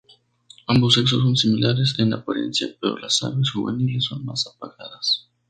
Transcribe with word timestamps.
Ambos 0.67 0.95
sexos 0.95 1.21
son 1.21 1.37
similares 1.37 1.93
en 1.99 2.11
apariencia, 2.11 2.75
pero 2.81 2.97
las 2.97 3.21
aves 3.21 3.51
juveniles 3.51 4.03
son 4.05 4.25
más 4.25 4.47
apagadas. 4.47 5.29